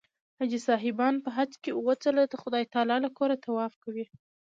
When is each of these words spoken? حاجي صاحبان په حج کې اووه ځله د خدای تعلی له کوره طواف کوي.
حاجي 0.39 0.59
صاحبان 0.67 1.13
په 1.23 1.29
حج 1.35 1.51
کې 1.63 1.71
اووه 1.73 1.93
ځله 2.03 2.23
د 2.27 2.35
خدای 2.41 2.63
تعلی 2.73 2.97
له 3.05 3.09
کوره 3.17 3.35
طواف 3.45 3.73
کوي. 3.83 4.05